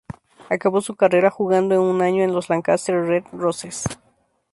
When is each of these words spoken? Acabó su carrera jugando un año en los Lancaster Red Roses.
Acabó 0.49 0.81
su 0.81 0.95
carrera 0.95 1.29
jugando 1.29 1.79
un 1.79 2.01
año 2.01 2.23
en 2.23 2.33
los 2.33 2.49
Lancaster 2.49 3.01
Red 3.05 3.25
Roses. 3.33 3.83